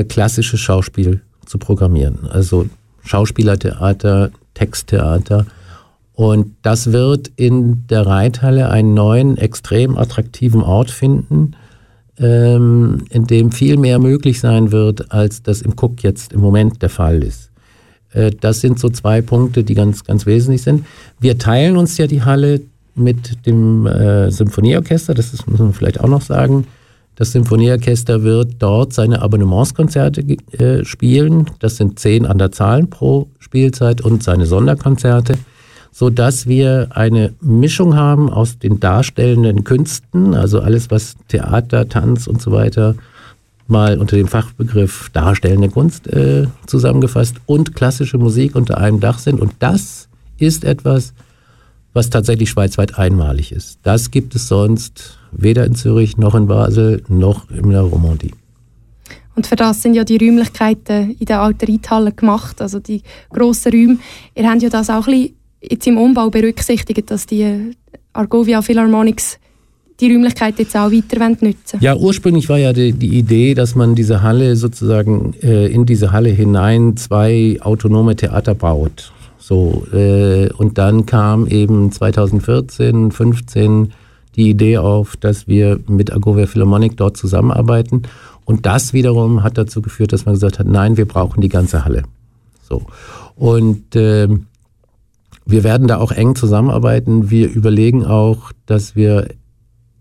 klassisches 0.08 0.58
Schauspiel 0.60 1.20
zu 1.44 1.58
programmieren. 1.58 2.20
Also 2.30 2.66
Schauspielertheater, 3.04 4.30
Texttheater. 4.54 5.44
Und 6.14 6.56
das 6.62 6.92
wird 6.92 7.30
in 7.36 7.86
der 7.88 8.06
Reithalle 8.06 8.70
einen 8.70 8.94
neuen, 8.94 9.36
extrem 9.36 9.98
attraktiven 9.98 10.62
Ort 10.62 10.90
finden, 10.90 11.52
ähm, 12.18 13.04
in 13.10 13.26
dem 13.26 13.52
viel 13.52 13.76
mehr 13.76 13.98
möglich 13.98 14.40
sein 14.40 14.72
wird, 14.72 15.12
als 15.12 15.42
das 15.42 15.62
im 15.62 15.72
Cook 15.72 16.02
jetzt 16.02 16.32
im 16.32 16.40
Moment 16.40 16.82
der 16.82 16.90
Fall 16.90 17.22
ist. 17.22 17.50
Äh, 18.12 18.30
das 18.40 18.60
sind 18.60 18.78
so 18.78 18.88
zwei 18.88 19.20
Punkte, 19.22 19.64
die 19.64 19.74
ganz, 19.74 20.04
ganz 20.04 20.26
wesentlich 20.26 20.62
sind. 20.62 20.86
Wir 21.20 21.38
teilen 21.38 21.76
uns 21.76 21.98
ja 21.98 22.06
die 22.06 22.22
Halle 22.22 22.62
mit 22.94 23.46
dem 23.46 23.86
äh, 23.86 24.30
Symphonieorchester, 24.30 25.14
das 25.14 25.34
ist, 25.34 25.46
muss 25.46 25.60
man 25.60 25.74
vielleicht 25.74 26.00
auch 26.00 26.08
noch 26.08 26.22
sagen. 26.22 26.66
Das 27.16 27.32
Symphonieorchester 27.32 28.22
wird 28.22 28.56
dort 28.58 28.92
seine 28.92 29.22
Abonnementskonzerte 29.22 30.22
äh, 30.52 30.84
spielen. 30.84 31.50
Das 31.60 31.76
sind 31.76 31.98
zehn 31.98 32.26
an 32.26 32.38
der 32.38 32.52
Zahl 32.52 32.86
pro 32.86 33.28
Spielzeit 33.38 34.02
und 34.02 34.22
seine 34.22 34.44
Sonderkonzerte 34.44 35.38
so 35.98 36.10
dass 36.10 36.46
wir 36.46 36.88
eine 36.90 37.32
Mischung 37.40 37.96
haben 37.96 38.28
aus 38.28 38.58
den 38.58 38.80
darstellenden 38.80 39.64
Künsten, 39.64 40.34
also 40.34 40.60
alles 40.60 40.90
was 40.90 41.16
Theater, 41.28 41.88
Tanz 41.88 42.26
und 42.26 42.42
so 42.42 42.52
weiter 42.52 42.96
mal 43.66 43.98
unter 43.98 44.18
dem 44.18 44.28
Fachbegriff 44.28 45.08
darstellende 45.14 45.70
Kunst 45.70 46.06
äh, 46.08 46.48
zusammengefasst 46.66 47.36
und 47.46 47.74
klassische 47.74 48.18
Musik 48.18 48.56
unter 48.56 48.76
einem 48.76 49.00
Dach 49.00 49.18
sind. 49.18 49.40
Und 49.40 49.54
das 49.58 50.08
ist 50.36 50.64
etwas, 50.64 51.14
was 51.94 52.10
tatsächlich 52.10 52.50
schweizweit 52.50 52.98
einmalig 52.98 53.50
ist. 53.50 53.78
Das 53.82 54.10
gibt 54.10 54.34
es 54.34 54.48
sonst 54.48 55.18
weder 55.32 55.64
in 55.64 55.76
Zürich 55.76 56.18
noch 56.18 56.34
in 56.34 56.46
Basel 56.46 57.04
noch 57.08 57.48
in 57.48 57.70
der 57.70 57.80
Romandie. 57.80 58.34
Und 59.34 59.46
für 59.46 59.56
das 59.56 59.80
sind 59.80 59.94
ja 59.94 60.04
die 60.04 60.18
Räumlichkeiten 60.18 61.16
in 61.18 61.24
der 61.24 61.40
alten 61.40 61.72
Reithalle 61.72 62.12
gemacht, 62.12 62.60
also 62.60 62.80
die 62.80 63.00
grossen 63.30 63.72
Räume. 63.72 63.98
Ihr 64.34 64.50
habt 64.50 64.60
ja 64.60 64.68
das 64.68 64.90
auch 64.90 65.06
ein 65.08 65.12
bisschen 65.12 65.36
jetzt 65.70 65.86
im 65.86 65.98
Umbau 65.98 66.30
berücksichtigt, 66.30 67.10
dass 67.10 67.26
die 67.26 67.72
Argovia 68.12 68.62
Philharmonics 68.62 69.38
die 70.00 70.12
Räumlichkeit 70.12 70.58
jetzt 70.58 70.76
auch 70.76 70.90
weiter 70.90 71.28
nutzen 71.28 71.80
Ja, 71.80 71.96
ursprünglich 71.96 72.48
war 72.48 72.58
ja 72.58 72.72
die, 72.72 72.92
die 72.92 73.18
Idee, 73.18 73.54
dass 73.54 73.74
man 73.74 73.94
diese 73.94 74.22
Halle 74.22 74.56
sozusagen 74.56 75.34
äh, 75.42 75.66
in 75.68 75.86
diese 75.86 76.12
Halle 76.12 76.28
hinein 76.28 76.96
zwei 76.96 77.58
autonome 77.60 78.14
Theater 78.14 78.54
baut. 78.54 79.12
So, 79.38 79.86
äh, 79.92 80.50
und 80.52 80.76
dann 80.76 81.06
kam 81.06 81.46
eben 81.46 81.92
2014, 81.92 83.10
15 83.10 83.92
die 84.34 84.50
Idee 84.50 84.78
auf, 84.78 85.16
dass 85.16 85.48
wir 85.48 85.80
mit 85.86 86.12
Agovia 86.12 86.46
Philharmonic 86.46 86.96
dort 86.96 87.16
zusammenarbeiten. 87.16 88.02
Und 88.44 88.66
das 88.66 88.92
wiederum 88.92 89.42
hat 89.42 89.56
dazu 89.56 89.80
geführt, 89.80 90.12
dass 90.12 90.26
man 90.26 90.34
gesagt 90.34 90.58
hat, 90.58 90.66
nein, 90.66 90.96
wir 90.96 91.06
brauchen 91.06 91.40
die 91.40 91.48
ganze 91.48 91.84
Halle. 91.84 92.02
So. 92.68 92.82
Und 93.34 93.96
äh, 93.96 94.28
wir 95.46 95.64
werden 95.64 95.86
da 95.86 95.98
auch 95.98 96.12
eng 96.12 96.34
zusammenarbeiten. 96.34 97.30
Wir 97.30 97.48
überlegen 97.48 98.04
auch, 98.04 98.52
dass 98.66 98.96
wir 98.96 99.28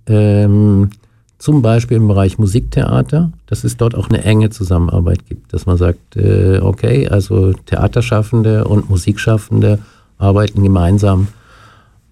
ähm, 0.07 0.89
zum 1.37 1.61
Beispiel 1.61 1.97
im 1.97 2.07
Bereich 2.07 2.39
Musiktheater, 2.39 3.31
dass 3.45 3.63
es 3.63 3.77
dort 3.77 3.93
auch 3.93 4.09
eine 4.09 4.23
enge 4.23 4.49
Zusammenarbeit 4.49 5.27
gibt, 5.27 5.53
dass 5.53 5.67
man 5.67 5.77
sagt, 5.77 6.17
äh, 6.17 6.59
okay, 6.59 7.07
also 7.07 7.53
Theaterschaffende 7.53 8.65
und 8.65 8.89
Musikschaffende 8.89 9.79
arbeiten 10.17 10.63
gemeinsam 10.63 11.27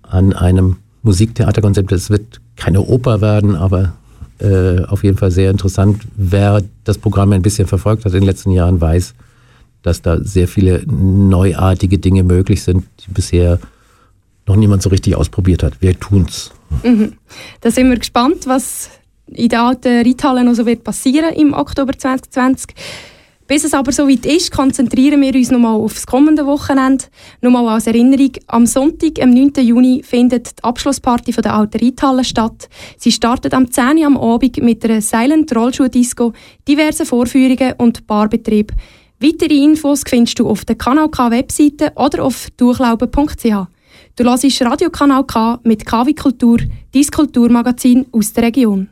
an 0.03 0.33
einem 0.33 0.77
Musiktheaterkonzept. 1.01 1.91
Es 1.91 2.11
wird 2.11 2.39
keine 2.55 2.81
Oper 2.81 3.21
werden, 3.21 3.55
aber 3.55 3.93
äh, 4.39 4.83
auf 4.83 5.03
jeden 5.03 5.17
Fall 5.17 5.31
sehr 5.31 5.49
interessant. 5.49 6.03
Wer 6.15 6.61
das 6.83 6.99
Programm 6.99 7.31
ein 7.31 7.41
bisschen 7.41 7.67
verfolgt 7.67 8.05
hat 8.05 8.13
in 8.13 8.19
den 8.19 8.27
letzten 8.27 8.51
Jahren, 8.51 8.79
weiß, 8.79 9.15
dass 9.83 10.01
da 10.01 10.17
sehr 10.23 10.47
viele 10.47 10.83
neuartige 10.87 11.99
Dinge 11.99 12.23
möglich 12.23 12.63
sind, 12.63 12.85
die 13.05 13.11
bisher 13.11 13.59
noch 14.47 14.55
niemand 14.55 14.81
so 14.81 14.89
richtig 14.89 15.15
ausprobiert 15.15 15.63
hat. 15.63 15.81
Wir 15.81 15.99
tun's. 15.99 16.51
Mhm. 16.83 17.13
Da 17.61 17.69
sind 17.69 17.89
wir 17.89 17.97
gespannt, 17.97 18.47
was 18.47 18.89
in 19.27 19.49
der 19.49 19.61
alten 19.61 20.05
Reithalle 20.05 20.43
noch 20.43 20.53
so 20.53 20.65
wird 20.65 20.83
passieren 20.83 21.33
im 21.33 21.53
Oktober 21.53 21.93
2020. 21.97 22.75
Bis 23.45 23.65
es 23.65 23.73
aber 23.73 23.91
soweit 23.91 24.25
ist, 24.25 24.51
konzentrieren 24.51 25.21
wir 25.21 25.35
uns 25.35 25.51
nochmal 25.51 25.75
auf 25.75 25.93
das 25.93 26.07
kommende 26.07 26.45
Wochenende. 26.45 27.05
Nochmal 27.41 27.67
als 27.67 27.87
Erinnerung, 27.87 28.31
am 28.47 28.65
Sonntag, 28.65 29.21
am 29.21 29.31
9. 29.31 29.53
Juni, 29.61 30.01
findet 30.01 30.59
die 30.59 30.63
Abschlussparty 30.63 31.33
von 31.33 31.43
der 31.43 31.53
alten 31.53 31.83
Reithalle 31.83 32.23
statt. 32.23 32.69
Sie 32.97 33.11
startet 33.11 33.53
am 33.53 33.69
10. 33.69 33.97
Uhr 33.97 34.05
am 34.05 34.17
Abend 34.17 34.57
mit 34.63 34.85
einer 34.85 35.01
Silent 35.01 35.53
Rollschuh-Disco, 35.53 36.31
diversen 36.67 37.05
Vorführungen 37.05 37.73
und 37.77 38.07
Barbetrieb. 38.07 38.71
Weitere 39.23 39.55
Infos 39.55 40.03
findest 40.05 40.37
du 40.37 40.49
auf 40.49 40.65
der 40.65 40.75
Kanal 40.75 41.07
K 41.07 41.31
Webseite 41.31 41.93
oder 41.95 42.25
auf 42.25 42.49
durchlauben.ch. 42.57 43.67
Du 44.17 44.23
hörst 44.25 44.61
Radiokanal 44.61 45.25
K 45.25 45.61
mit 45.63 45.85
KW 45.85 46.13
Kultur, 46.13 46.57
dein 46.93 47.05
Kulturmagazin 47.05 48.05
aus 48.11 48.33
der 48.33 48.43
Region. 48.43 48.89